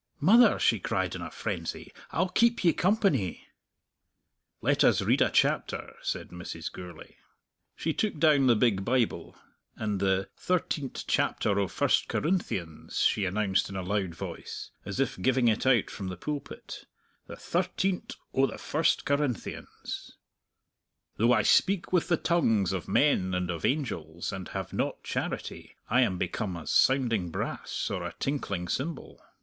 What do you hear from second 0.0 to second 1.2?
"Mother," she cried